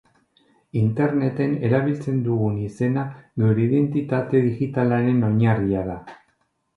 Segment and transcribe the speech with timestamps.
[0.79, 3.03] Interneten erabiltzen dugun izena
[3.43, 5.99] geure identitate digitalaren oinarri da.